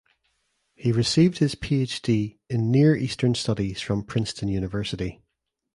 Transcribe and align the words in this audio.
He 0.73 0.91
received 0.91 1.37
his 1.37 1.53
PhD 1.53 2.39
in 2.49 2.71
Near 2.71 2.95
Eastern 2.95 3.35
Studies 3.35 3.81
from 3.81 4.03
Princeton 4.03 4.47
University. 4.47 5.21